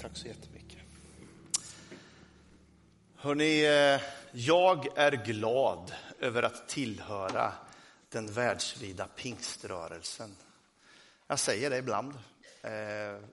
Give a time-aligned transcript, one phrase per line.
[0.00, 0.78] Tack så jättemycket.
[3.16, 4.00] Hörrni, eh,
[4.32, 7.52] jag är glad över att tillhöra
[8.08, 10.36] den världsvida pingströrelsen.
[11.26, 12.14] Jag säger det ibland.
[12.62, 13.24] Eh,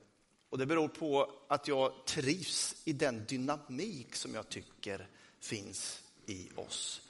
[0.49, 5.07] och det beror på att jag trivs i den dynamik som jag tycker
[5.39, 7.01] finns i oss.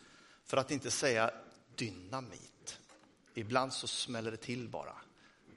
[0.46, 1.32] För att inte säga
[1.76, 2.80] dynamit.
[3.34, 4.96] Ibland så smäller det till bara.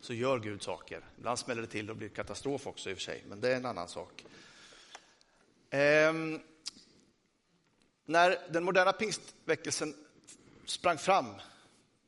[0.00, 1.04] Så gör Gud saker.
[1.18, 3.56] Ibland smäller det till och blir katastrof också i och för sig, men det är
[3.56, 4.24] en annan sak.
[5.70, 6.40] Ehm,
[8.04, 9.94] när den moderna pingstväckelsen
[10.64, 11.34] sprang fram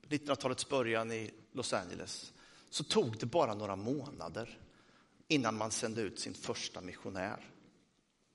[0.09, 2.33] 1900-talets början i Los Angeles
[2.71, 4.59] så tog det bara några månader
[5.29, 7.51] innan man sände ut sin första missionär.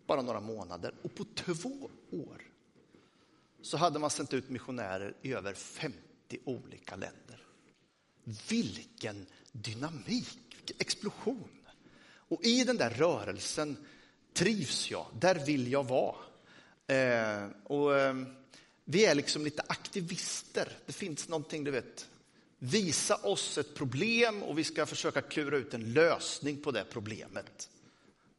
[0.05, 0.93] Bara några månader.
[1.01, 2.41] Och på två år
[3.61, 5.99] så hade man sänt ut missionärer i över 50
[6.45, 7.45] olika länder.
[8.49, 9.25] Vilken
[9.61, 11.49] dynamik, vilken explosion.
[12.27, 13.77] Och i den där rörelsen
[14.33, 16.15] trivs jag, där vill jag vara.
[16.87, 18.15] Eh, och, eh,
[18.85, 20.77] vi är liksom lite aktivister.
[20.85, 22.07] Det finns någonting, du vet,
[22.59, 27.69] visa oss ett problem och vi ska försöka klura ut en lösning på det problemet.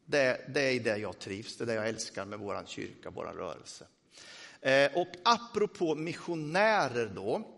[0.04, 3.24] Det, det är det jag trivs, det är det jag älskar med vår kyrka, vår
[3.24, 3.86] rörelse.
[4.60, 7.55] Eh, och apropå missionärer då,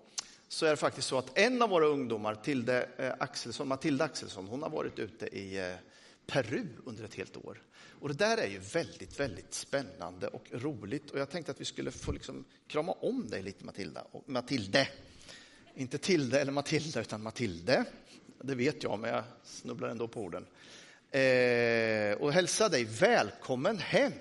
[0.49, 4.47] så är det faktiskt så att en av våra ungdomar, Tilde eh, Axelsson, Matilda Axelsson,
[4.47, 5.75] hon har varit ute i eh,
[6.27, 7.63] Peru under ett helt år.
[8.01, 11.11] Och det där är ju väldigt, väldigt spännande och roligt.
[11.11, 14.89] Och jag tänkte att vi skulle få liksom krama om dig lite Matilda, och Matilde.
[15.75, 17.85] Inte Tilde eller Matilda, utan Matilde.
[18.43, 20.47] Det vet jag, men jag snubblar ändå på orden.
[21.11, 24.13] Eh, och hälsa dig välkommen hem.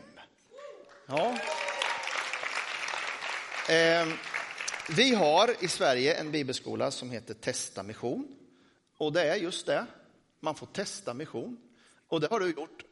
[1.05, 1.37] Ja.
[3.69, 4.07] Eh,
[4.95, 8.35] vi har i Sverige en bibelskola som heter Testa mission.
[8.97, 9.85] Och det är just det,
[10.39, 11.57] man får testa mission.
[12.07, 12.83] Och det har du gjort.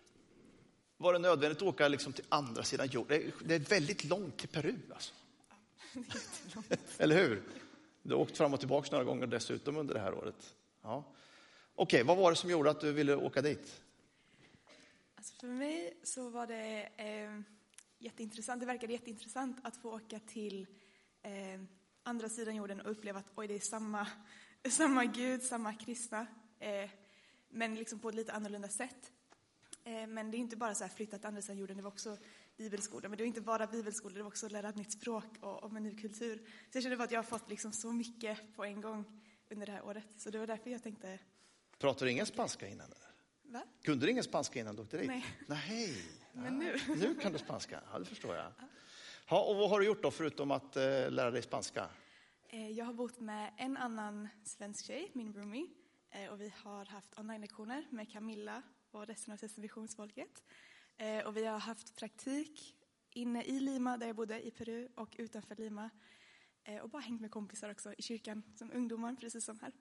[0.97, 3.31] Var det nödvändigt att åka liksom till andra sidan jorden?
[3.45, 4.75] Det är väldigt långt till Peru.
[4.93, 5.13] Alltså.
[6.97, 7.43] Eller hur?
[8.01, 10.55] Du har åkt fram och tillbaka några gånger dessutom under det här året.
[10.81, 11.13] Ja.
[11.75, 13.81] Okej, vad var det som gjorde att du ville åka dit?
[15.15, 17.41] Alltså för mig så var det eh,
[17.97, 18.59] jätteintressant.
[18.59, 20.67] Det verkade jätteintressant att få åka till
[21.21, 21.61] eh,
[22.05, 24.07] andra sidan jorden och uppleva att oj, det är samma,
[24.69, 26.27] samma Gud, samma kristna,
[26.59, 26.89] eh,
[27.49, 29.11] men liksom på ett lite annorlunda sätt.
[29.83, 31.91] Eh, men det är inte bara så här flytta till andra sidan jorden, det var
[31.91, 32.17] också
[32.57, 33.09] bibelskolor.
[33.09, 35.77] Men det var inte bara bibelskolor, det var också lära ett nytt språk och om
[35.77, 36.37] en ny kultur.
[36.71, 39.71] Så jag kände att jag har fått liksom så mycket på en gång under det
[39.71, 40.07] här året.
[40.17, 41.19] Så det var därför jag tänkte...
[41.77, 42.89] Pratar du ingen spanska innan?
[43.43, 43.63] Va?
[43.83, 45.07] Kunde du ingen spanska innan du åkte dit?
[45.07, 45.25] Nej.
[45.47, 45.95] Nej.
[46.33, 46.75] Men nu.
[46.87, 48.45] Nu kan du spanska, ja det förstår jag.
[48.45, 48.67] Ja,
[49.29, 51.89] och vad har du gjort då förutom att eh, lära dig spanska?
[52.49, 55.67] Eh, jag har bott med en annan svensk tjej, min roomie.
[56.11, 60.43] Eh, och vi har haft online-lektioner med Camilla och resten av Session Visionsfolket.
[60.97, 62.75] Eh, och vi har haft praktik
[63.09, 65.89] inne i Lima, där jag bodde, i Peru, och utanför Lima.
[66.63, 69.71] Eh, och bara hängt med kompisar också i kyrkan, som ungdomar, precis som här.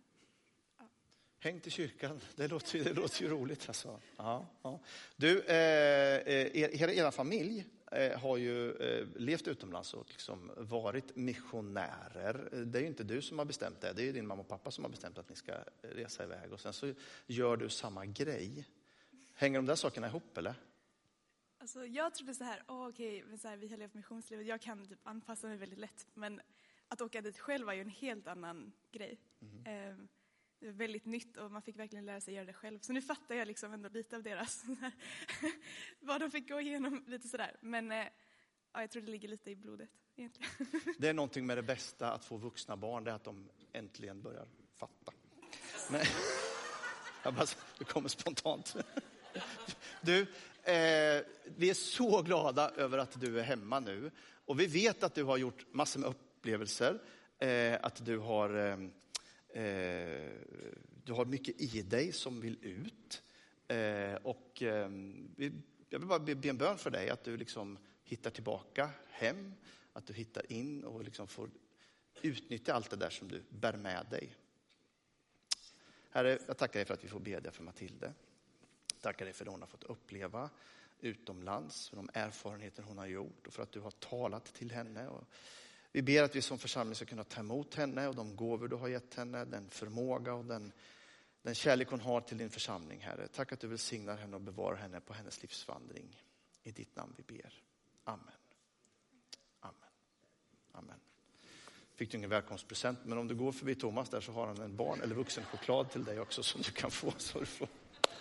[1.45, 1.51] Ja.
[1.51, 3.69] Hängt i kyrkan, det låter, det låter ju roligt.
[3.69, 4.01] Alltså.
[4.17, 4.81] Ja, ja.
[5.17, 12.65] Du, eh, er, er familj eh, har ju eh, levt utomlands och liksom varit missionärer.
[12.67, 14.71] Det är ju inte du som har bestämt det, det är din mamma och pappa
[14.71, 15.53] som har bestämt att ni ska
[15.83, 16.53] resa iväg.
[16.53, 16.95] Och sen så
[17.27, 18.67] gör du samma grej.
[19.35, 20.55] Hänger de där sakerna ihop eller?
[21.59, 24.61] Alltså, jag trodde så här, oh, okej, okay, så här, vi har levt missionslivet, jag
[24.61, 26.07] kan typ anpassa mig väldigt lätt.
[26.15, 26.41] Men
[26.89, 29.19] att åka dit själv var ju en helt annan grej.
[29.65, 30.09] Mm.
[30.65, 32.79] Det var väldigt nytt och man fick verkligen lära sig göra det själv.
[32.81, 34.65] Så nu fattar jag liksom ändå lite av deras,
[36.01, 37.57] vad de fick gå igenom, lite sådär.
[37.61, 38.07] Men eh,
[38.73, 40.51] ja, jag tror det ligger lite i blodet egentligen.
[40.99, 44.23] det är någonting med det bästa att få vuxna barn, det är att de äntligen
[44.23, 45.13] börjar fatta.
[45.91, 46.01] Men,
[47.23, 47.47] jag bara,
[47.79, 48.77] det kommer spontant.
[50.01, 50.21] Du,
[50.63, 54.11] eh, vi är så glada över att du är hemma nu.
[54.45, 57.03] Och vi vet att du har gjort massor med upplevelser.
[57.39, 58.77] Eh, att du har, eh
[59.55, 60.31] Eh,
[61.05, 63.23] du har mycket i dig som vill ut.
[63.69, 65.35] Eh, och ehm,
[65.89, 69.55] jag vill bara be en bön för dig, att du liksom hittar tillbaka hem.
[69.93, 71.51] Att du hittar in och liksom får
[72.23, 74.35] utnyttja allt det där som du bär med dig.
[76.11, 78.13] Herre, jag tackar dig för att vi får bedja för Matilde.
[79.01, 80.51] Tackar dig för det hon har fått uppleva
[81.01, 85.09] utomlands, för de erfarenheter hon har gjort och för att du har talat till henne.
[85.09, 85.25] Och
[85.95, 88.77] vi ber att vi som församling ska kunna ta emot henne och de gåvor du
[88.77, 90.73] har gett henne, den förmåga och den,
[91.43, 93.29] den kärlek hon har till din församling, Herre.
[93.29, 96.21] Tack att du välsignar henne och bevarar henne på hennes livsvandring.
[96.63, 97.63] I ditt namn vi ber.
[98.05, 98.27] Amen.
[99.61, 99.75] Amen.
[100.73, 101.01] Amen.
[101.95, 104.77] Fick du ingen välkomstpresent, men om du går förbi Thomas där så har han en
[104.77, 107.13] barn eller vuxen choklad till dig också som du kan få.
[107.17, 107.69] Så du får.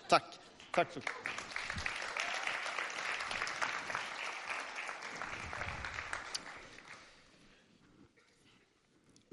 [0.09, 0.39] Tack.
[0.71, 1.01] Tack för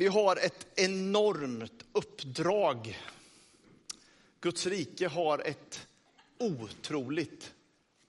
[0.01, 2.99] Vi har ett enormt uppdrag.
[4.41, 5.89] Guds rike har ett
[6.39, 7.55] otroligt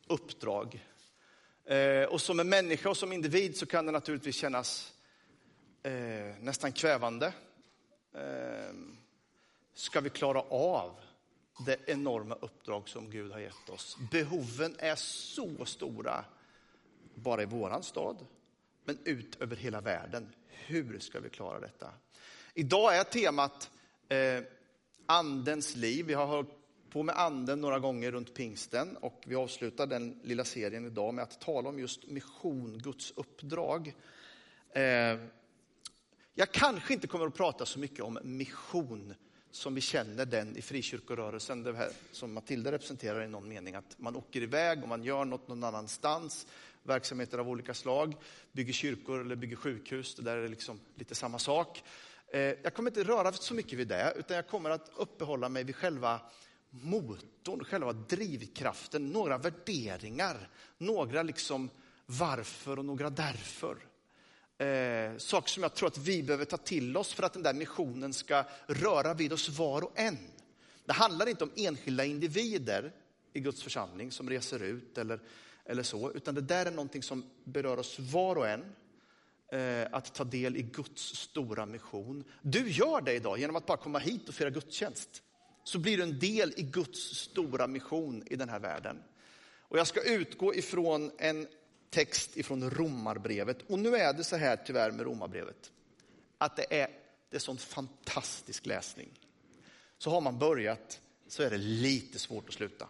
[0.07, 0.85] uppdrag.
[1.65, 4.93] Eh, och som en människa och som individ så kan det naturligtvis kännas
[5.83, 5.91] eh,
[6.41, 7.33] nästan kvävande.
[8.13, 8.75] Eh,
[9.73, 10.91] ska vi klara av
[11.65, 13.97] det enorma uppdrag som Gud har gett oss?
[14.11, 16.25] Behoven är så stora,
[17.15, 18.25] bara i våran stad,
[18.85, 20.33] men ut över hela världen.
[20.51, 21.93] Hur ska vi klara detta?
[22.53, 23.71] Idag är temat
[24.09, 24.43] eh,
[25.05, 26.05] andens liv.
[26.05, 26.49] Vi har hållit
[26.89, 31.23] på med anden några gånger runt pingsten och vi avslutar den lilla serien idag med
[31.23, 33.93] att tala om just mission, Guds uppdrag.
[34.73, 35.19] Eh,
[36.33, 39.13] jag kanske inte kommer att prata så mycket om mission
[39.51, 43.99] som vi känner den i frikyrkorörelsen, det här som Matilda representerar i någon mening, att
[43.99, 46.47] man åker iväg och man gör något någon annanstans,
[46.83, 48.15] verksamheter av olika slag,
[48.51, 51.83] bygger kyrkor eller bygger sjukhus, det där är liksom lite samma sak.
[52.33, 55.63] Eh, jag kommer inte röra så mycket vid det, utan jag kommer att uppehålla mig
[55.63, 56.21] vid själva
[56.69, 61.69] motorn, själva drivkraften, några värderingar, några liksom
[62.05, 63.77] varför och några därför.
[64.57, 67.53] Eh, saker som jag tror att vi behöver ta till oss för att den där
[67.53, 70.17] missionen ska röra vid oss var och en.
[70.85, 72.91] Det handlar inte om enskilda individer
[73.33, 75.19] i Guds församling som reser ut eller,
[75.71, 78.65] eller så, utan det där är någonting som berör oss var och en.
[79.51, 82.23] Eh, att ta del i Guds stora mission.
[82.41, 85.23] Du gör det idag genom att bara komma hit och fira gudstjänst
[85.63, 89.03] så blir du en del i Guds stora mission i den här världen.
[89.59, 91.47] Och jag ska utgå ifrån en
[91.89, 93.57] text ifrån Romarbrevet.
[93.67, 95.71] Och nu är det så här tyvärr med Romarbrevet,
[96.37, 96.87] att det är,
[97.29, 99.09] det är sån fantastisk läsning.
[99.97, 102.87] Så har man börjat så är det lite svårt att sluta.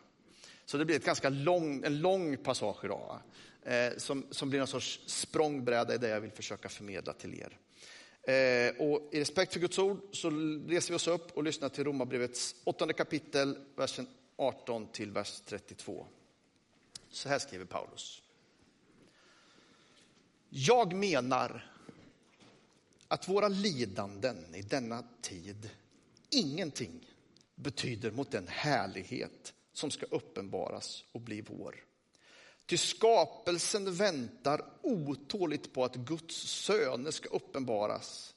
[0.71, 3.19] Så det blir ett ganska lång, en lång passage idag,
[3.63, 7.57] eh, som, som blir en sorts språngbräda i det jag vill försöka förmedla till er.
[8.33, 10.29] Eh, och I respekt för Guds ord så
[10.68, 16.07] reser vi oss upp och lyssnar till Romarbrevets åttonde kapitel, versen 18 till vers 32.
[17.09, 18.21] Så här skriver Paulus.
[20.50, 21.71] Jag menar
[23.07, 25.69] att våra lidanden i denna tid
[26.29, 27.07] ingenting
[27.56, 31.75] betyder mot den härlighet som ska uppenbaras och bli vår.
[32.65, 38.35] Ty skapelsen väntar otåligt på att Guds söner ska uppenbaras.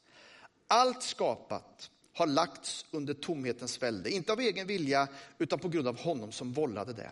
[0.67, 5.09] Allt skapat har lagts under tomhetens välde, inte av egen vilja
[5.39, 7.11] utan på grund av honom som vållade det.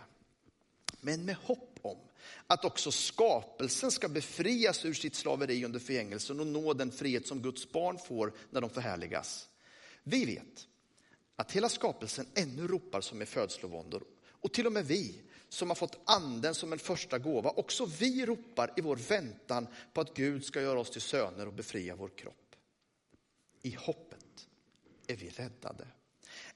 [1.01, 1.99] Men med hopp om
[2.47, 7.43] att också skapelsen ska befrias ur sitt slaveri under förgängelsen och nå den frihet som
[7.43, 9.49] Guds barn får när de förhärligas.
[10.03, 10.69] Vi vet
[11.43, 15.75] att hela skapelsen ännu ropar som i födslovåndor och till och med vi som har
[15.75, 17.51] fått anden som en första gåva.
[17.51, 21.53] Också vi ropar i vår väntan på att Gud ska göra oss till söner och
[21.53, 22.57] befria vår kropp.
[23.63, 24.49] I hoppet
[25.07, 25.87] är vi räddade.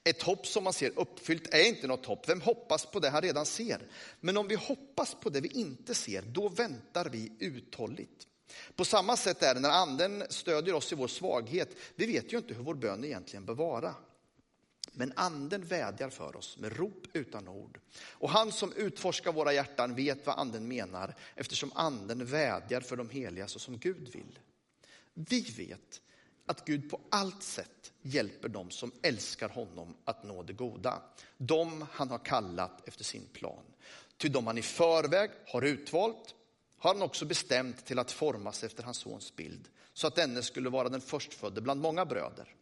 [0.03, 2.29] Ett hopp som man ser uppfyllt är inte något hopp.
[2.29, 3.81] Vem hoppas på det han redan ser?
[4.19, 8.27] Men om vi hoppas på det vi inte ser, då väntar vi uthålligt.
[8.75, 11.69] På samma sätt är det när anden stödjer oss i vår svaghet.
[11.95, 13.95] Vi vet ju inte hur vår bön egentligen bör vara.
[14.97, 17.79] Men anden vädjar för oss med rop utan ord.
[18.09, 23.09] Och han som utforskar våra hjärtan vet vad anden menar eftersom anden vädjar för de
[23.09, 24.39] heliga så som Gud vill.
[25.13, 26.01] Vi vet
[26.45, 31.01] att Gud på allt sätt hjälper dem som älskar honom att nå det goda.
[31.37, 33.63] De han har kallat efter sin plan.
[34.17, 36.35] Ty de han i förväg har utvalt
[36.77, 40.69] har han också bestämt till att formas efter hans sons bild så att denne skulle
[40.69, 42.53] vara den förstfödde bland många bröder.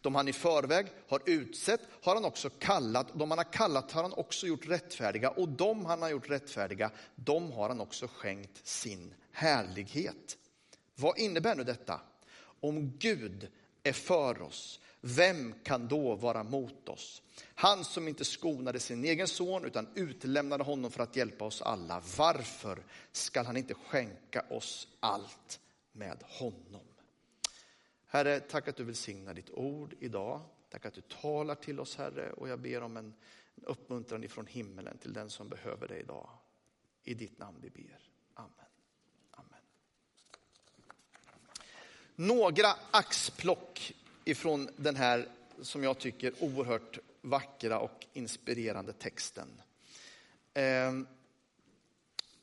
[0.00, 4.02] De han i förväg har utsett har han också kallat, de han har kallat har
[4.02, 8.66] han också gjort rättfärdiga och de han har gjort rättfärdiga, de har han också skänkt
[8.66, 10.38] sin härlighet.
[10.94, 12.00] Vad innebär nu detta?
[12.60, 13.48] Om Gud
[13.82, 17.22] är för oss, vem kan då vara mot oss?
[17.54, 22.02] Han som inte skonade sin egen son utan utlämnade honom för att hjälpa oss alla.
[22.16, 25.60] Varför skall han inte skänka oss allt
[25.92, 26.91] med honom?
[28.12, 30.40] Herre, tack att du välsignar ditt ord idag.
[30.70, 33.14] Tack att du talar till oss, Herre, och jag ber om en
[33.62, 36.30] uppmuntran ifrån himmelen till den som behöver det idag.
[37.04, 37.98] I ditt namn vi ber.
[38.34, 38.50] Amen.
[39.30, 39.60] Amen.
[42.16, 45.28] Några axplock ifrån den här,
[45.62, 49.48] som jag tycker, oerhört vackra och inspirerande texten.
[50.54, 51.06] Ehm,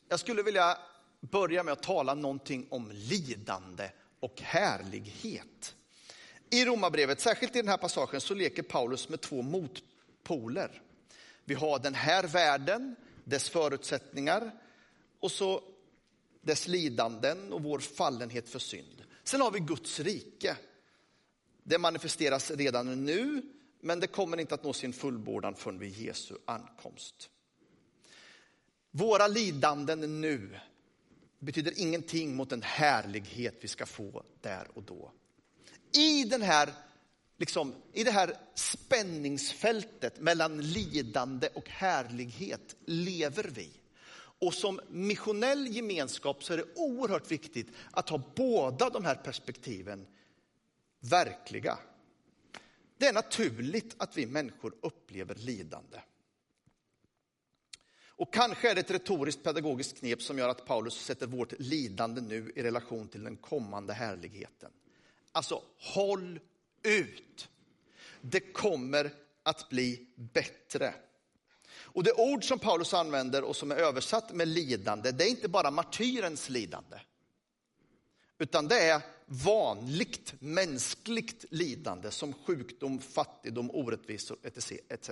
[0.07, 0.77] jag skulle vilja
[1.19, 5.75] börja med att tala någonting om lidande och härlighet.
[6.49, 10.81] I Romarbrevet, särskilt i den här passagen, så leker Paulus med två motpoler.
[11.45, 14.51] Vi har den här världen, dess förutsättningar
[15.19, 15.63] och så
[16.41, 19.03] dess lidanden och vår fallenhet för synd.
[19.23, 20.57] Sen har vi Guds rike.
[21.63, 23.41] Det manifesteras redan nu,
[23.79, 27.29] men det kommer inte att nå sin fullbordan förrän vid Jesu ankomst.
[28.91, 30.59] Våra lidanden nu
[31.39, 35.11] betyder ingenting mot den härlighet vi ska få där och då.
[35.91, 36.73] I, den här,
[37.37, 43.69] liksom, I det här spänningsfältet mellan lidande och härlighet lever vi.
[44.41, 50.07] Och som missionell gemenskap så är det oerhört viktigt att ha båda de här perspektiven
[50.99, 51.77] verkliga.
[52.97, 55.99] Det är naturligt att vi människor upplever lidande.
[58.19, 62.21] Och kanske är det ett retoriskt pedagogiskt knep som gör att Paulus sätter vårt lidande
[62.21, 64.71] nu i relation till den kommande härligheten.
[65.31, 66.39] Alltså, håll
[66.83, 67.49] ut.
[68.21, 69.11] Det kommer
[69.43, 70.93] att bli bättre.
[71.71, 75.49] Och det ord som Paulus använder och som är översatt med lidande, det är inte
[75.49, 76.97] bara martyrens lidande.
[78.41, 84.37] Utan det är vanligt mänskligt lidande som sjukdom, fattigdom, orättvisor
[84.89, 85.07] etc.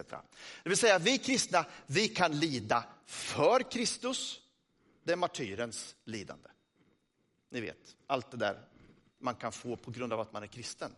[0.63, 4.41] Det vill säga vi kristna, vi kan lida för Kristus.
[5.03, 6.49] Det är martyrens lidande.
[7.49, 8.61] Ni vet, allt det där
[9.19, 10.91] man kan få på grund av att man är kristen.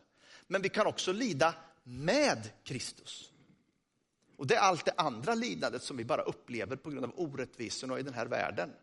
[0.48, 3.32] Men vi kan också lida med Kristus.
[4.38, 8.00] Och det är allt det andra lidandet som vi bara upplever på grund av orättvisorna
[8.00, 8.74] i den här världen.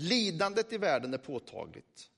[0.00, 2.10] Lidandet i världen är påtagligt.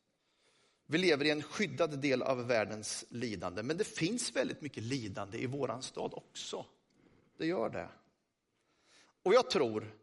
[0.86, 5.38] Vi lever i en skyddad del av världens lidande, men det finns väldigt mycket lidande
[5.38, 6.66] i våran stad också.
[7.36, 7.88] Det gör det.
[9.22, 9.94] Och jag tror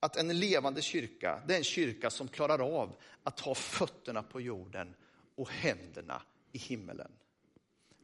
[0.00, 4.40] att en levande kyrka, det är en kyrka som klarar av att ha fötterna på
[4.40, 4.94] jorden
[5.34, 6.22] och händerna
[6.52, 7.12] i himmelen.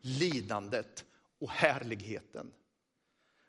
[0.01, 1.05] Lidandet
[1.39, 2.53] och härligheten.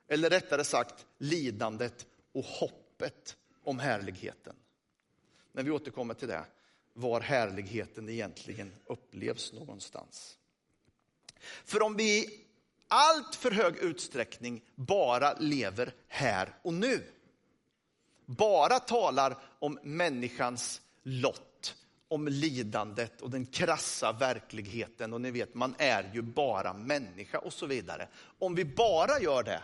[0.07, 4.55] Eller rättare sagt lidandet och hoppet om härligheten.
[5.55, 6.45] När vi återkommer till det,
[6.93, 10.37] var härligheten egentligen upplevs någonstans.
[11.65, 12.45] För om vi i
[12.87, 17.03] allt för hög utsträckning bara lever här och nu,
[18.25, 21.75] bara talar om människans lott,
[22.07, 27.53] om lidandet och den krassa verkligheten och ni vet, man är ju bara människa och
[27.53, 28.07] så vidare.
[28.39, 29.61] Om vi bara gör det,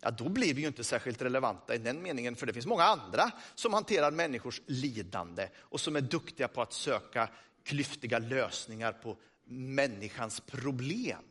[0.00, 2.84] ja, då blir vi ju inte särskilt relevanta i den meningen, för det finns många
[2.84, 7.28] andra som hanterar människors lidande och som är duktiga på att söka
[7.64, 11.24] klyftiga lösningar på människans problem.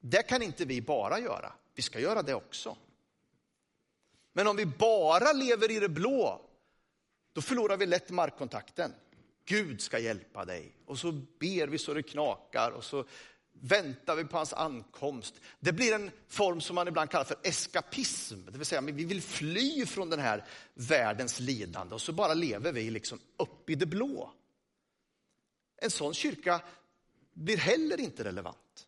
[0.00, 2.76] Det kan inte vi bara göra, vi ska göra det också.
[4.32, 6.40] Men om vi bara lever i det blå,
[7.32, 8.92] då förlorar vi lätt markkontakten.
[9.44, 10.72] Gud ska hjälpa dig.
[10.86, 13.04] Och så ber vi så det knakar och så
[13.52, 15.34] väntar vi på hans ankomst.
[15.60, 19.22] Det blir en form som man ibland kallar för eskapism, det vill säga vi vill
[19.22, 23.86] fly från den här världens lidande och så bara lever vi liksom upp i det
[23.86, 24.32] blå.
[25.76, 26.60] En sån kyrka
[27.34, 28.86] blir heller inte relevant.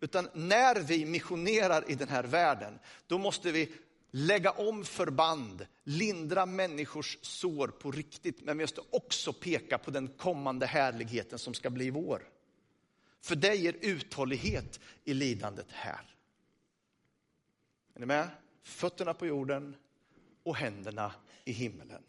[0.00, 3.72] Utan när vi missionerar i den här världen, då måste vi
[4.10, 8.40] lägga om förband, lindra människors sår på riktigt.
[8.40, 12.31] Men vi måste också peka på den kommande härligheten som ska bli vår.
[13.22, 16.16] För det ger uthållighet i lidandet här.
[17.94, 18.28] Är ni med?
[18.62, 19.76] Fötterna på jorden
[20.42, 21.14] och händerna
[21.44, 22.02] i himlen.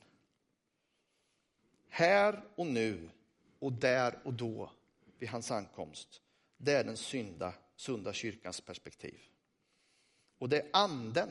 [1.90, 3.10] Här och nu
[3.60, 4.72] och där och då
[5.20, 6.22] vid hans ankomst.
[6.58, 9.22] Det är den synda, sunda kyrkans perspektiv.
[10.38, 11.30] Och det är anden,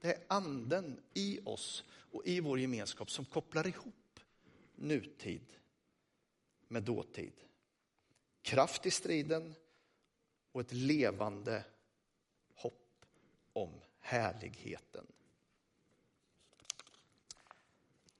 [0.00, 4.20] det är anden i oss och i vår gemenskap som kopplar ihop
[4.74, 5.46] nutid
[6.68, 7.32] med dåtid
[8.42, 9.54] kraft i striden
[10.52, 11.64] och ett levande
[12.54, 13.04] hopp
[13.52, 15.06] om härligheten.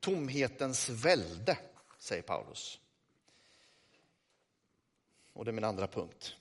[0.00, 1.58] Tomhetens välde,
[1.98, 2.80] säger Paulus.
[5.32, 6.36] Och det är min andra punkt.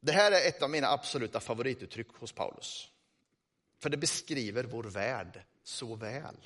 [0.00, 2.90] Det här är ett av mina absoluta favorituttryck hos Paulus.
[3.78, 6.36] För det beskriver vår värld så väl.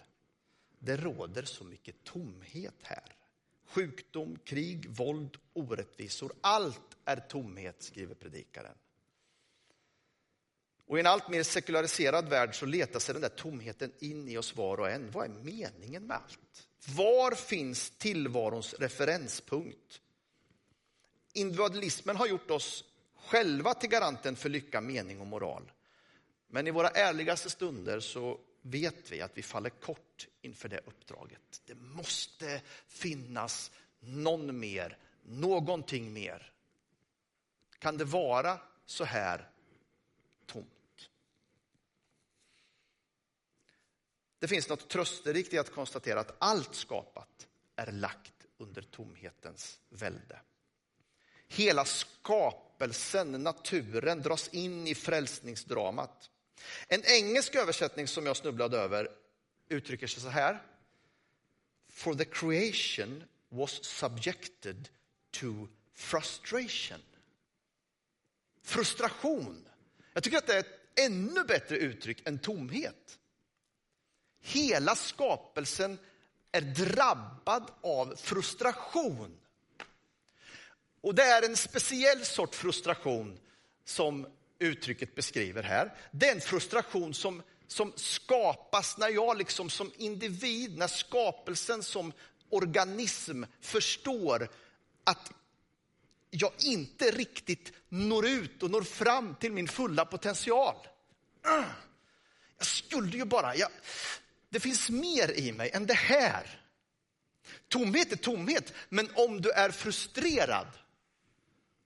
[0.79, 3.17] Det råder så mycket tomhet här.
[3.67, 6.33] Sjukdom, krig, våld, orättvisor.
[6.41, 8.75] Allt är tomhet, skriver predikaren.
[10.87, 14.39] Och i en allt mer sekulariserad värld så letar sig den där tomheten in i
[14.39, 15.11] oss var och en.
[15.11, 16.69] Vad är meningen med allt?
[16.97, 20.01] Var finns tillvarons referenspunkt?
[21.33, 22.85] Individualismen har gjort oss
[23.17, 25.73] själva till garanten för lycka, mening och moral.
[26.49, 31.63] Men i våra ärligaste stunder så vet vi att vi faller kort inför det uppdraget.
[31.65, 33.71] Det måste finnas
[34.01, 36.53] någon mer, någonting mer.
[37.79, 39.51] Kan det vara så här
[40.47, 41.11] tomt?
[44.39, 50.41] Det finns något trösterikt i att konstatera att allt skapat är lagt under tomhetens välde.
[51.49, 56.31] Hela skapelsen, naturen, dras in i frälsningsdramat.
[56.89, 59.09] En engelsk översättning som jag snubblade över
[59.69, 60.63] uttrycker sig så här.
[61.89, 64.89] For the creation was subjected
[65.31, 67.03] to frustration.
[68.63, 69.69] Frustration.
[70.13, 73.19] Jag tycker att det är ett ännu bättre uttryck än tomhet.
[74.41, 75.99] Hela skapelsen
[76.53, 79.41] är drabbad av frustration.
[81.01, 83.39] Och det är en speciell sort frustration
[83.85, 84.27] som
[84.59, 85.95] uttrycket beskriver här.
[86.11, 92.13] Den frustration som, som skapas när jag liksom som individ, när skapelsen som
[92.51, 94.49] organism förstår
[95.05, 95.33] att
[96.31, 100.77] jag inte riktigt når ut och når fram till min fulla potential.
[102.59, 103.69] Jag skulle ju bara, jag,
[104.49, 106.61] det finns mer i mig än det här.
[107.69, 110.67] Tomhet är tomhet, men om du är frustrerad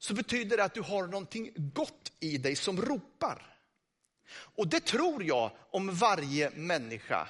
[0.00, 3.46] så betyder det att du har någonting gott i dig som ropar.
[4.32, 7.28] Och det tror jag om varje människa.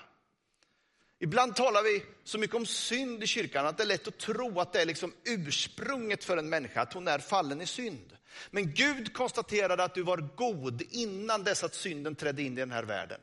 [1.18, 4.60] Ibland talar vi så mycket om synd i kyrkan att det är lätt att tro
[4.60, 8.16] att det är liksom ursprunget för en människa, att hon är fallen i synd.
[8.50, 12.70] Men Gud konstaterade att du var god innan dess att synden trädde in i den
[12.70, 13.20] här världen.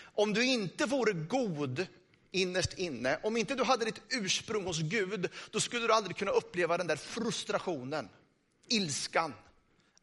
[0.00, 1.86] Om du inte vore god
[2.30, 6.30] innerst inne, om inte du hade ditt ursprung hos Gud, då skulle du aldrig kunna
[6.30, 8.08] uppleva den där frustrationen
[8.70, 9.34] ilskan.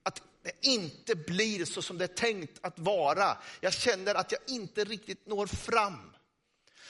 [0.04, 3.38] Att det inte blir så som det är tänkt att vara.
[3.62, 6.16] Jag känner att jag inte riktigt når fram.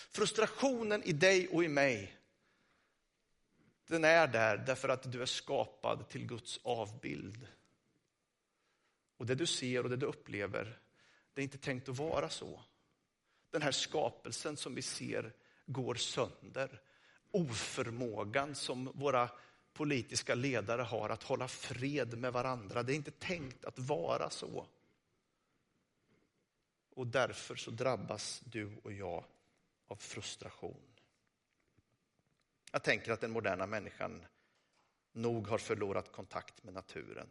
[0.09, 2.17] Frustrationen i dig och i mig,
[3.87, 7.47] den är där därför att du är skapad till Guds avbild.
[9.17, 10.79] Och det du ser och det du upplever,
[11.33, 12.61] det är inte tänkt att vara så.
[13.51, 15.33] Den här skapelsen som vi ser
[15.65, 16.81] går sönder.
[17.31, 19.29] Oförmågan som våra
[19.77, 22.83] politiska ledare har att hålla fred med varandra.
[22.83, 24.67] Det är inte tänkt att vara så.
[26.95, 29.23] Och därför så drabbas du och jag
[29.87, 30.81] av frustration.
[32.71, 34.25] Jag tänker att den moderna människan
[35.11, 37.27] nog har förlorat kontakt med naturen.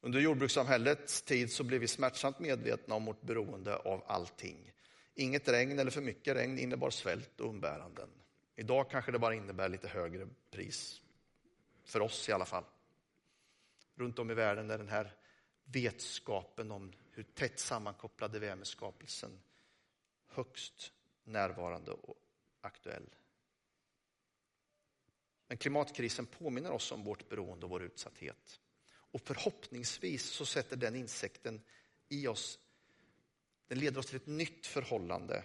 [0.00, 4.72] Under jordbrukssamhällets tid så blev vi smärtsamt medvetna om vårt beroende av allting.
[5.14, 8.08] Inget regn eller för mycket regn innebar svält och umbäranden.
[8.56, 11.02] Idag kanske det bara innebär lite högre pris
[11.84, 12.64] för oss i alla fall.
[13.94, 15.16] Runt om i världen är den här
[15.64, 19.42] vetskapen om hur tätt sammankopplade vi är med skapelsen
[20.26, 20.92] högst
[21.24, 22.16] närvarande och
[22.60, 23.14] aktuell.
[25.48, 28.60] Men klimatkrisen påminner oss om vårt beroende och vår utsatthet.
[28.88, 31.62] Och förhoppningsvis så sätter den insikten
[32.08, 32.58] i oss,
[33.66, 35.44] den leder oss till ett nytt förhållande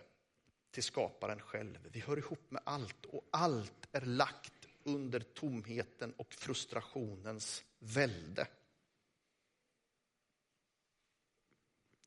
[0.71, 1.89] till skaparen själv.
[1.91, 4.56] Vi hör ihop med allt och allt är lagt
[4.87, 8.47] under tomheten och frustrationens välde.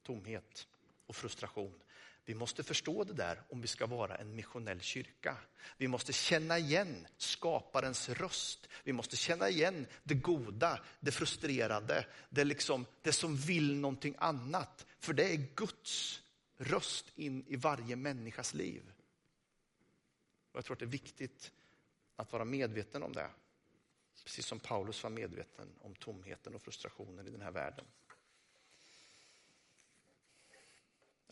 [0.03, 0.66] Tomhet
[1.07, 1.83] och frustration.
[2.25, 5.37] Vi måste förstå det där om vi ska vara en missionell kyrka.
[5.77, 8.69] Vi måste känna igen skaparens röst.
[8.85, 14.87] Vi måste känna igen det goda, det frustrerade, det, liksom, det som vill någonting annat.
[14.99, 16.23] För det är Guds
[16.57, 18.93] röst in i varje människas liv.
[20.53, 21.53] Och jag tror att det är viktigt
[22.20, 23.30] att vara medveten om det.
[24.24, 27.85] Precis som Paulus var medveten om tomheten och frustrationen i den här världen.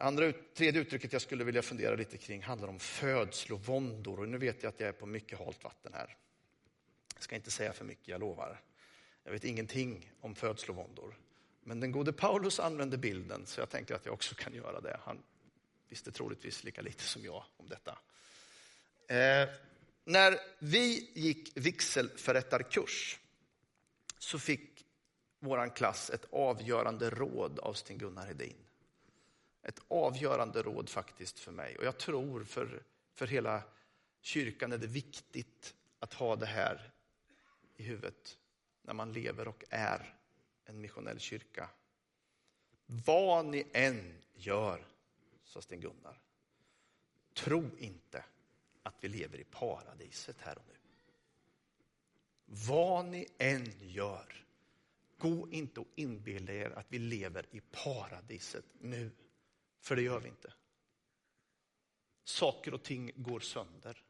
[0.01, 4.21] Andra, tredje uttrycket jag skulle vilja fundera lite kring handlar om födslovåndor.
[4.21, 6.17] Och nu vet jag att jag är på mycket halt vatten här.
[7.15, 8.61] Jag ska inte säga för mycket, jag lovar.
[9.25, 11.15] Jag vet ingenting om födslovåndor.
[11.61, 15.01] Men den gode Paulus använde bilden, så jag tänker att jag också kan göra det.
[15.05, 15.23] Han
[15.89, 17.99] visste troligtvis lika lite som jag om detta.
[19.15, 19.49] Eh,
[20.09, 23.19] när vi gick vigselförrättarkurs
[24.19, 24.87] så fick
[25.39, 28.57] vår klass ett avgörande råd av Sten-Gunnar Hedin.
[29.63, 31.79] Ett avgörande råd faktiskt för mig.
[31.79, 32.83] Och jag tror för,
[33.15, 33.63] för hela
[34.21, 36.93] kyrkan är det viktigt att ha det här
[37.77, 38.39] i huvudet
[38.83, 40.15] när man lever och är
[40.65, 41.71] en missionell kyrka.
[42.87, 44.87] Vad ni än gör,
[45.45, 46.21] sa Sten-Gunnar,
[47.35, 48.25] tro inte
[48.89, 50.75] att vi lever i paradiset här och nu.
[52.45, 54.47] Vad ni än gör,
[55.19, 59.11] gå inte och inbilla er att vi lever i paradiset nu.
[59.81, 60.53] För det gör vi inte.
[62.25, 64.03] Saker och ting går sönder.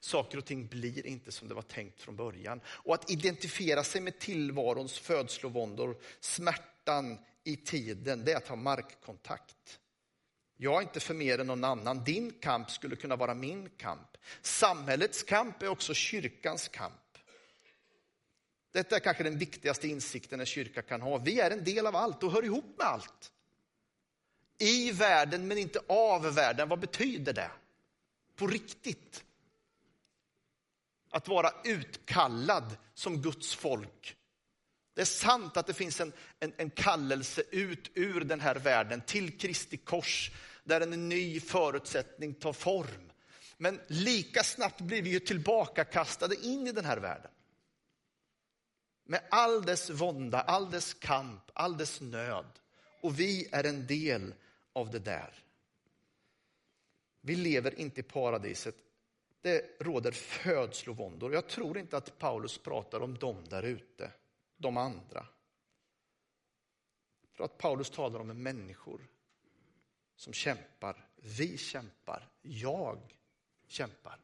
[0.00, 2.60] Saker och ting blir inte som det var tänkt från början.
[2.66, 9.80] Och att identifiera sig med tillvarons födslovåndor, smärtan i tiden, det är att ha markkontakt
[10.60, 12.04] jag är inte för mer än någon annan.
[12.04, 14.16] Din kamp skulle kunna vara min kamp.
[14.42, 16.94] Samhällets kamp är också kyrkans kamp.
[18.72, 21.18] Detta är kanske den viktigaste insikten en kyrka kan ha.
[21.18, 23.32] Vi är en del av allt och hör ihop med allt.
[24.58, 26.68] I världen men inte av världen.
[26.68, 27.50] Vad betyder det?
[28.36, 29.24] På riktigt.
[31.10, 34.16] Att vara utkallad som Guds folk.
[34.94, 39.00] Det är sant att det finns en, en, en kallelse ut ur den här världen
[39.00, 40.30] till Kristi kors
[40.68, 43.12] där en ny förutsättning tar form.
[43.56, 47.30] Men lika snabbt blir vi ju tillbakakastade in i den här världen.
[49.04, 52.46] Med all dess vånda, all dess kamp, all dess nöd.
[53.02, 54.34] Och vi är en del
[54.72, 55.34] av det där.
[57.20, 58.76] Vi lever inte i paradiset.
[59.40, 61.34] Det råder födslovåndor.
[61.34, 64.12] Jag tror inte att Paulus pratar om dem där ute,
[64.56, 65.26] de andra.
[67.32, 69.08] För att Paulus talar om människor
[70.18, 71.06] som kämpar.
[71.16, 72.28] Vi kämpar.
[72.42, 73.16] Jag
[73.66, 74.20] kämpar.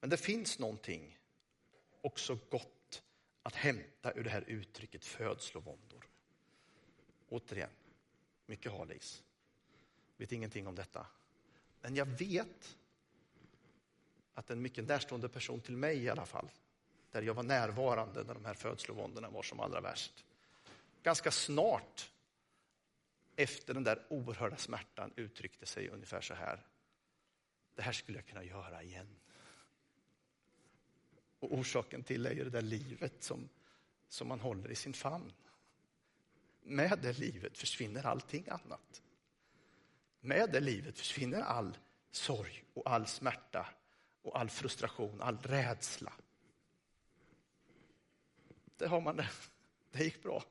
[0.00, 1.18] Men det finns någonting
[2.00, 3.02] också gott
[3.42, 6.08] att hämta ur det här uttrycket födslovåndor.
[7.28, 7.70] Återigen,
[8.46, 9.22] mycket halis.
[10.16, 11.06] Vet ingenting om detta.
[11.80, 12.78] Men jag vet
[14.34, 16.50] att en mycket närstående person till mig i alla fall,
[17.12, 20.24] där jag var närvarande när de här födslovåndorna var som allra värst.
[21.02, 22.10] Ganska snart
[23.36, 26.66] efter den där oerhörda smärtan uttryckte sig ungefär så här.
[27.74, 29.16] Det här skulle jag kunna göra igen.
[31.40, 33.48] Och orsaken till är ju det där livet som,
[34.08, 35.32] som man håller i sin famn.
[36.62, 39.02] Med det livet försvinner allting annat.
[40.20, 41.78] Med det livet försvinner all
[42.10, 43.68] sorg och all smärta
[44.22, 46.12] och all frustration, all rädsla.
[48.76, 49.28] Det har man det.
[49.90, 50.44] Det gick bra.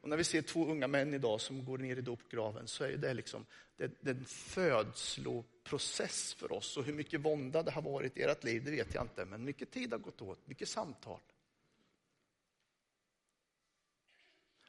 [0.00, 2.96] Och när vi ser två unga män idag som går ner i dopgraven så är
[2.96, 3.46] det liksom
[3.76, 6.76] det, det en födsloprocess för oss.
[6.76, 9.24] Och hur mycket vånda det har varit i ert liv, det vet jag inte.
[9.24, 11.20] Men mycket tid har gått åt, mycket samtal.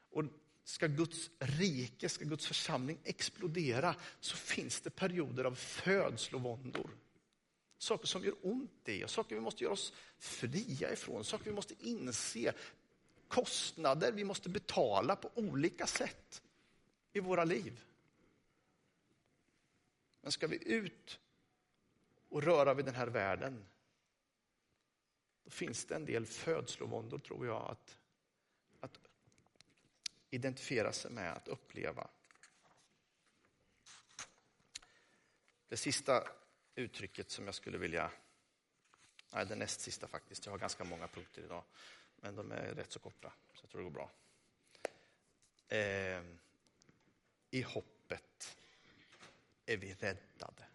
[0.10, 0.24] Och
[0.64, 6.90] ska Guds rike, ska Guds församling explodera så finns det perioder av födslovåndor.
[7.84, 11.52] Saker som gör ont i oss, saker vi måste göra oss fria ifrån, saker vi
[11.52, 12.54] måste inse
[13.28, 16.42] kostnader vi måste betala på olika sätt
[17.14, 17.84] i våra liv.
[20.22, 21.20] Men ska vi ut
[22.30, 23.66] och röra vid den här världen,
[25.44, 27.98] då finns det en del födslovåndor, tror jag, att,
[28.80, 29.00] att
[30.30, 32.08] identifiera sig med, att uppleva.
[35.68, 36.28] Det sista
[36.76, 38.12] uttrycket som jag skulle vilja,
[39.34, 41.64] nej det näst sista faktiskt, jag har ganska många punkter idag.
[42.16, 44.12] Men de är rätt så korta, så jag tror det går bra.
[45.68, 46.24] Eh,
[47.52, 48.58] I hoppet
[49.66, 50.66] är vi räddade.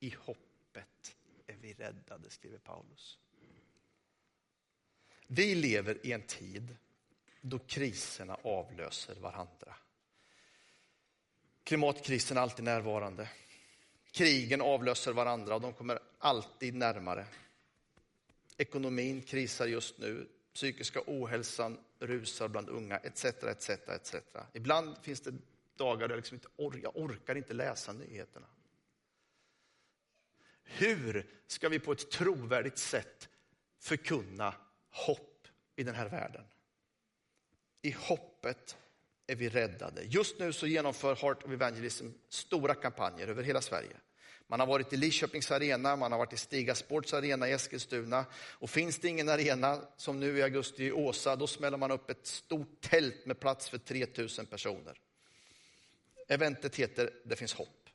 [0.00, 3.18] I hoppet är vi räddade, skriver Paulus.
[5.26, 6.76] Vi lever i en tid
[7.40, 9.76] då kriserna avlöser varandra.
[11.72, 13.28] Klimatkrisen är alltid närvarande.
[14.10, 17.26] Krigen avlöser varandra och de kommer alltid närmare.
[18.56, 23.24] Ekonomin krisar just nu, psykiska ohälsan rusar bland unga, etc.
[23.24, 24.14] etc, etc.
[24.52, 25.34] Ibland finns det
[25.76, 28.46] dagar då jag, liksom inte or jag orkar inte läsa nyheterna.
[30.62, 33.28] Hur ska vi på ett trovärdigt sätt
[33.78, 34.54] förkunna
[34.90, 36.44] hopp i den här världen?
[37.82, 38.76] I hoppet
[39.26, 40.02] är vi räddade.
[40.02, 43.96] Just nu så genomför Heart of Evangelism stora kampanjer över hela Sverige.
[44.46, 48.24] Man har varit i Lidköpings arena, man har varit i Stiga Sports arena i Eskilstuna.
[48.34, 52.10] Och finns det ingen arena, som nu i augusti i Åsa, då smäller man upp
[52.10, 54.98] ett stort tält med plats för 3000 personer.
[56.28, 57.88] Eventet heter Det finns hopp.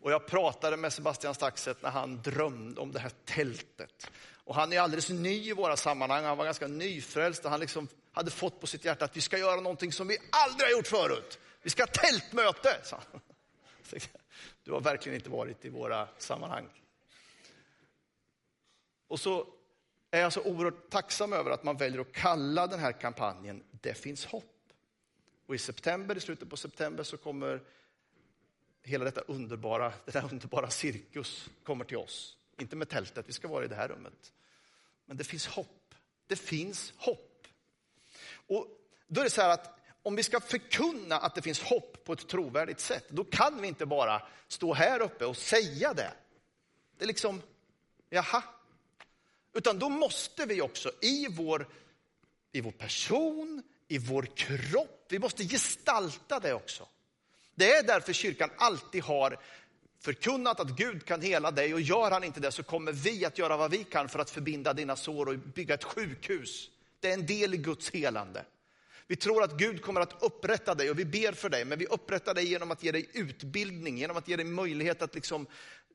[0.00, 4.10] Och jag pratade med Sebastian Staxet när han drömde om det här tältet.
[4.48, 7.88] Och han är alldeles ny i våra sammanhang, han var ganska nyfrälst och han liksom
[8.12, 10.86] hade fått på sitt hjärta att vi ska göra någonting som vi aldrig har gjort
[10.86, 11.38] förut.
[11.62, 13.20] Vi ska ha tältmöte, sa han.
[14.64, 16.68] Du har verkligen inte varit i våra sammanhang.
[19.08, 19.46] Och så
[20.10, 23.94] är jag så oerhört tacksam över att man väljer att kalla den här kampanjen Det
[23.94, 24.72] finns hopp.
[25.46, 27.62] Och i september, i slutet på september så kommer
[28.82, 32.36] hela detta underbara, den här underbara cirkus kommer till oss.
[32.58, 34.32] Inte med tältet, vi ska vara i det här rummet.
[35.08, 35.94] Men det finns hopp.
[36.26, 37.46] Det finns hopp.
[38.46, 38.66] Och
[39.06, 42.12] då är det så här att om vi ska förkunna att det finns hopp på
[42.12, 46.12] ett trovärdigt sätt, då kan vi inte bara stå här uppe och säga det.
[46.98, 47.42] Det är liksom,
[48.10, 48.42] jaha.
[49.52, 51.68] Utan då måste vi också i vår,
[52.52, 56.88] i vår person, i vår kropp, vi måste gestalta det också.
[57.54, 59.40] Det är därför kyrkan alltid har
[60.00, 63.38] förkunnat att Gud kan hela dig och gör han inte det så kommer vi att
[63.38, 66.70] göra vad vi kan för att förbinda dina sår och bygga ett sjukhus.
[67.00, 68.44] Det är en del i Guds helande.
[69.06, 71.86] Vi tror att Gud kommer att upprätta dig och vi ber för dig, men vi
[71.86, 75.46] upprättar dig genom att ge dig utbildning, genom att ge dig möjlighet att liksom,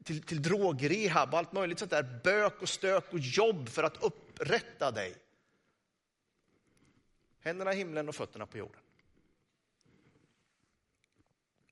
[0.03, 4.03] till, till drogrehab och allt möjligt sånt där bök och stök och jobb för att
[4.03, 5.15] upprätta dig.
[7.39, 8.81] Händerna i himlen och fötterna på jorden.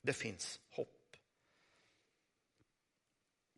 [0.01, 1.00] Det finns hopp.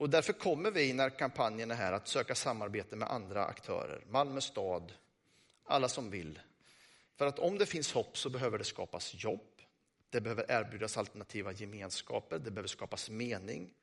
[0.04, 4.42] Och därför kommer vi när kampanjen är här att söka samarbete med andra aktörer, Malmö
[4.42, 4.94] stad,
[5.63, 6.39] alla som vill.
[7.16, 9.62] För att om det finns hopp så behöver det skapas jobb,
[10.10, 13.74] det behöver erbjudas alternativa gemenskaper, det behöver skapas mening,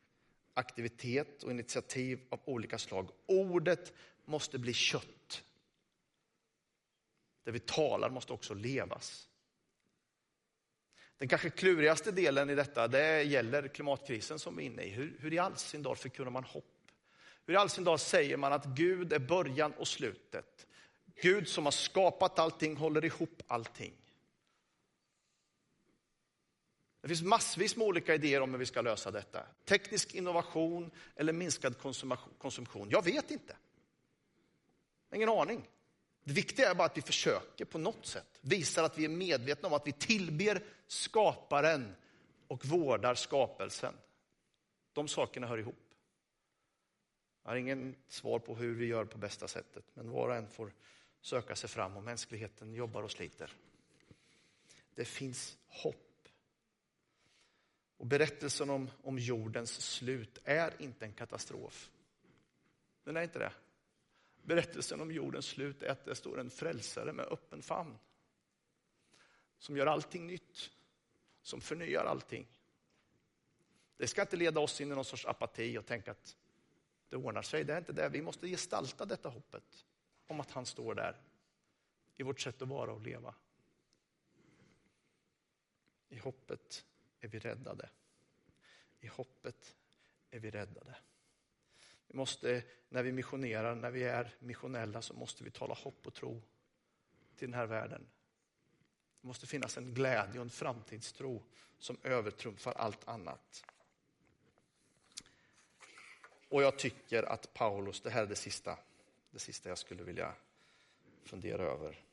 [0.55, 3.11] aktivitet och initiativ av olika slag.
[3.27, 3.93] Ordet
[4.25, 5.43] måste bli kött.
[7.45, 9.29] Det vi talar måste också levas.
[11.21, 14.89] Den kanske klurigaste delen i detta det gäller klimatkrisen som vi är inne i.
[14.89, 16.65] Hur, hur i all sin dag förkunnar man hopp?
[17.47, 20.67] Hur i all sin dag säger man att Gud är början och slutet?
[21.23, 23.93] Gud som har skapat allting håller ihop allting.
[27.01, 29.47] Det finns massvis med olika idéer om hur vi ska lösa detta.
[29.65, 31.75] Teknisk innovation eller minskad
[32.39, 32.91] konsumtion.
[32.91, 33.57] Jag vet inte.
[35.15, 35.69] Ingen aning.
[36.25, 38.39] Det viktiga är bara att vi försöker på något sätt.
[38.41, 41.95] Visar att vi är medvetna om att vi tillber skaparen
[42.49, 43.95] och vårdar skapelsen.
[44.93, 45.95] De sakerna hör ihop.
[47.43, 50.49] Jag har ingen svar på hur vi gör på bästa sättet, men var och en
[50.49, 50.73] får
[51.21, 53.53] söka sig fram och mänskligheten jobbar och sliter.
[54.95, 56.29] Det finns hopp.
[57.97, 61.91] Och berättelsen om, om jordens slut är inte en katastrof.
[63.05, 63.53] Den är inte det.
[64.43, 67.99] Berättelsen om jordens slut är att det står en frälsare med öppen famn.
[69.59, 70.71] Som gör allting nytt.
[71.43, 72.47] Som förnyar allting.
[73.97, 76.37] Det ska inte leda oss in i någon sorts apati och tänka att
[77.09, 77.65] det ordnar sig.
[77.65, 78.09] Det är inte det.
[78.09, 79.87] Vi måste gestalta detta hoppet
[80.27, 81.21] om att han står där
[82.17, 83.35] i vårt sätt att vara och leva.
[86.09, 86.85] I hoppet
[87.21, 87.89] är vi räddade.
[89.01, 89.77] I hoppet
[90.31, 90.97] är vi räddade.
[92.11, 96.15] Vi måste, när vi missionerar, när vi är missionella, så måste vi tala hopp och
[96.15, 96.43] tro
[97.37, 98.07] till den här världen.
[99.21, 101.43] Det måste finnas en glädje och en framtidstro
[101.79, 103.65] som övertrumfar allt annat.
[106.49, 108.79] Och jag tycker att Paulus, det här är det sista,
[109.31, 110.35] det sista jag skulle vilja
[111.25, 112.05] fundera över.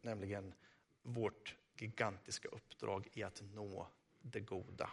[0.00, 0.54] Nämligen
[1.02, 3.88] vårt gigantiska uppdrag i att nå
[4.22, 4.90] det goda.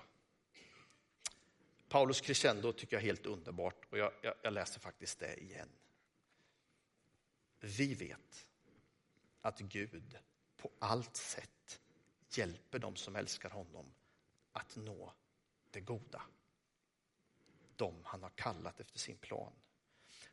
[1.96, 5.70] Paulus crescendo tycker jag är helt underbart och jag, jag, jag läser faktiskt det igen.
[7.60, 8.48] Vi vet
[9.42, 10.18] att Gud
[10.58, 11.82] på allt sätt
[12.30, 13.86] hjälper dem som älskar honom
[14.52, 15.14] att nå
[15.72, 16.22] det goda.
[17.76, 19.54] De han har kallat efter sin plan.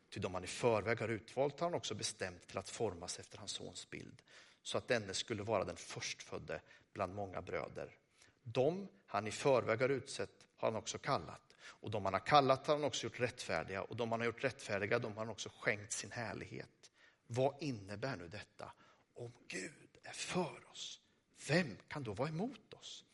[0.09, 3.39] Till de han i förväg har utvalt har han också bestämt till att formas efter
[3.39, 4.23] hans sons bild,
[4.63, 6.61] så att denne skulle vara den förstfödde
[6.93, 7.97] bland många bröder.
[8.43, 12.67] De han i förväg har utsett har han också kallat, och de han har kallat
[12.67, 15.51] har han också gjort rättfärdiga, och de han har gjort rättfärdiga de har han också
[15.61, 16.93] skänkt sin härlighet.
[17.27, 18.73] Vad innebär nu detta?
[19.15, 21.01] Om Gud är för oss,
[21.49, 23.05] vem kan då vara emot oss?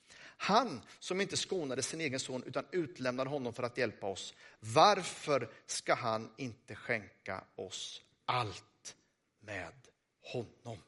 [0.40, 4.34] Han som inte skonade sin egen son utan utlämnade honom för att hjälpa oss.
[4.60, 8.96] Varför ska han inte skänka oss allt
[9.40, 9.74] med
[10.20, 10.82] honom?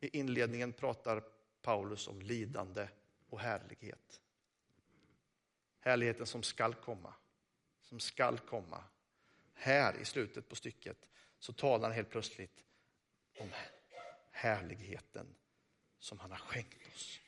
[0.00, 1.24] I inledningen pratar
[1.62, 2.88] Paulus om lidande
[3.28, 4.20] och härlighet.
[5.80, 7.14] Härligheten som skall komma,
[7.80, 8.84] som skall komma.
[9.54, 12.64] Här i slutet på stycket så talar han helt plötsligt
[13.38, 13.48] om
[14.30, 15.34] härligheten
[15.98, 17.20] som han har skänkt oss.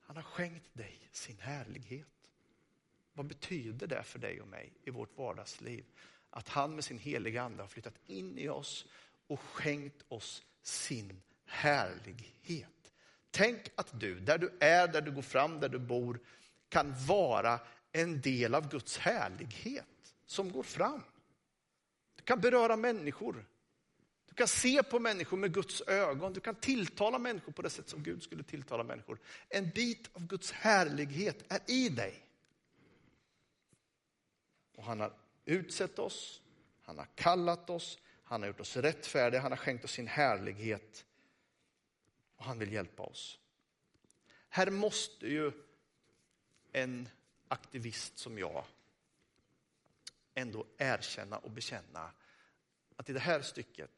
[0.00, 2.06] Han har skänkt dig sin härlighet.
[3.12, 5.84] Vad betyder det för dig och mig i vårt vardagsliv?
[6.30, 8.86] Att han med sin heliga ande har flyttat in i oss
[9.26, 12.79] och skänkt oss sin härlighet.
[13.30, 16.20] Tänk att du, där du är, där du går fram, där du bor,
[16.68, 17.60] kan vara
[17.92, 21.02] en del av Guds härlighet som går fram.
[22.16, 23.46] Du kan beröra människor.
[24.28, 26.32] Du kan se på människor med Guds ögon.
[26.32, 29.18] Du kan tilltala människor på det sätt som Gud skulle tilltala människor.
[29.48, 32.26] En bit av Guds härlighet är i dig.
[34.76, 35.12] Och han har
[35.44, 36.42] utsett oss,
[36.82, 41.04] han har kallat oss, han har gjort oss rättfärdiga, han har skänkt oss sin härlighet.
[42.40, 43.38] Och han vill hjälpa oss.
[44.48, 45.52] Här måste ju
[46.72, 47.08] en
[47.48, 48.64] aktivist som jag
[50.34, 52.12] ändå erkänna och bekänna
[52.96, 53.90] att i det här stycket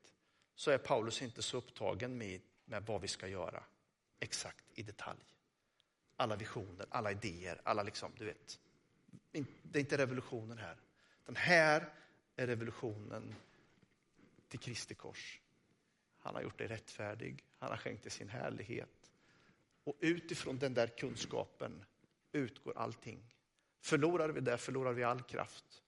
[0.55, 3.65] så är Paulus inte så upptagen med, med vad vi ska göra
[4.21, 5.25] exakt i detalj.
[6.17, 8.61] Alla visioner, alla idéer, alla liksom, du vet.
[9.63, 10.77] Det är inte revolutionen här.
[11.27, 11.93] Den här
[12.37, 13.35] är revolutionen
[14.49, 15.42] till Kristi kors.
[16.23, 19.13] Han har gjort dig rättfärdig, han har skänkt dig sin härlighet.
[19.85, 21.85] Och utifrån den där kunskapen
[22.33, 23.35] utgår allting.
[23.81, 25.83] Förlorar vi det förlorar vi all kraft.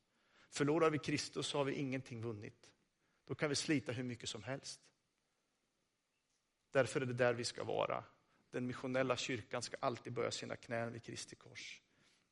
[0.49, 2.71] Förlorar vi Kristus så har vi ingenting vunnit.
[3.25, 4.81] Då kan vi slita hur mycket som helst.
[6.71, 8.05] Därför är det där vi ska vara.
[8.51, 11.83] Den missionella kyrkan ska alltid böja sina knän vid Kristi kors.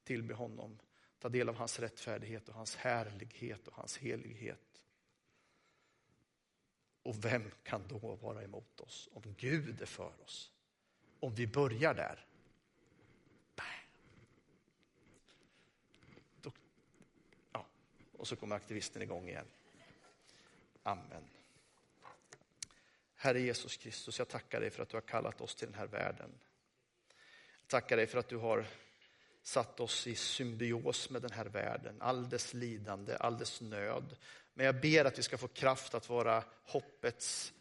[0.05, 0.79] Tillbe honom,
[1.19, 4.72] ta del av hans rättfärdighet och hans härlighet och hans helighet.
[7.03, 10.53] Och vem kan då vara emot oss om Gud är för oss?
[11.21, 12.27] Om vi börjar där.
[16.41, 16.53] Då,
[17.53, 17.67] ja,
[18.13, 19.47] och så kommer aktivisten igång igen.
[20.83, 21.25] Amen.
[23.15, 25.87] Herre Jesus Kristus, jag tackar dig för att du har kallat oss till den här
[25.87, 26.31] världen.
[27.61, 28.67] Jag tackar dig för att du har
[29.43, 34.17] satt oss i symbios med den här världen, all dess lidande, all dess nöd.
[34.55, 37.53] Men jag ber att vi ska få kraft att vara hoppets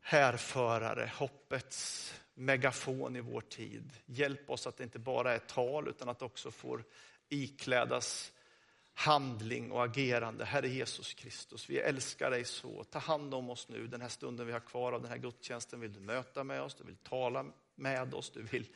[0.00, 3.92] härförare, hoppets megafon i vår tid.
[4.06, 6.84] Hjälp oss att det inte bara är tal utan att det också får
[7.28, 8.32] iklädas
[8.94, 10.44] handling och agerande.
[10.44, 12.84] Herre Jesus Kristus, vi älskar dig så.
[12.84, 15.80] Ta hand om oss nu den här stunden vi har kvar av den här gudstjänsten.
[15.80, 18.66] Vill du möta med oss, du vill tala med oss, du vill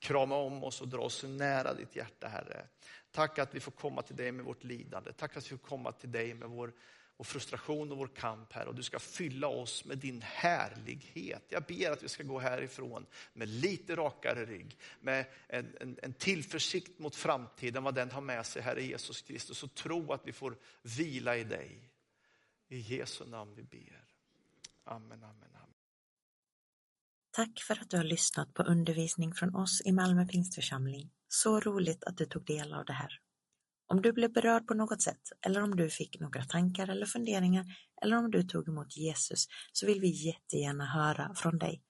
[0.00, 2.66] krama om oss och dra oss nära ditt hjärta, Herre.
[3.10, 5.12] Tack att vi får komma till dig med vårt lidande.
[5.12, 6.72] Tack att vi får komma till dig med vår,
[7.16, 8.68] vår frustration och vår kamp, Herre.
[8.68, 11.44] Och du ska fylla oss med din härlighet.
[11.48, 16.12] Jag ber att vi ska gå härifrån med lite rakare rygg, med en, en, en
[16.12, 19.62] tillförsikt mot framtiden, vad den har med sig, Herre Jesus Kristus.
[19.62, 21.90] Och tro att vi får vila i dig.
[22.68, 24.04] I Jesu namn vi ber.
[24.84, 25.50] Amen, amen.
[27.32, 31.10] Tack för att du har lyssnat på undervisning från oss i Malmö Pingstförsamling.
[31.28, 33.10] Så roligt att du tog del av det här.
[33.86, 37.64] Om du blev berörd på något sätt eller om du fick några tankar eller funderingar
[38.02, 41.82] eller om du tog emot Jesus så vill vi jättegärna höra från dig.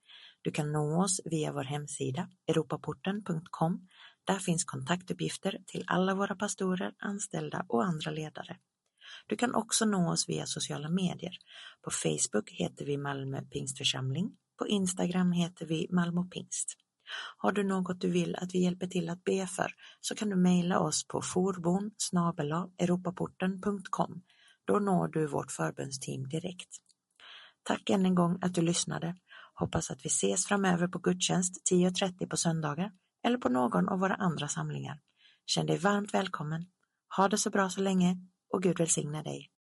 [0.43, 3.89] Du kan nå oss via vår hemsida europaporten.com.
[4.25, 8.57] Där finns kontaktuppgifter till alla våra pastorer, anställda och andra ledare.
[9.27, 11.37] Du kan också nå oss via sociala medier.
[11.83, 16.77] På Facebook heter vi Malmö Pingstförsamling på Instagram heter vi Malmö Pingst.
[17.37, 20.37] Har du något du vill att vi hjälper till att be för så kan du
[20.37, 21.91] mejla oss på forbon
[22.79, 24.23] europaporten.com.
[24.65, 26.69] Då når du vårt förbundsteam direkt.
[27.63, 29.17] Tack än en gång att du lyssnade.
[29.55, 32.93] Hoppas att vi ses framöver på gudstjänst 10.30 på söndagar
[33.25, 35.01] eller på någon av våra andra samlingar.
[35.47, 36.67] Känn dig varmt välkommen.
[37.17, 38.17] Ha det så bra så länge
[38.53, 39.51] och Gud välsigne dig.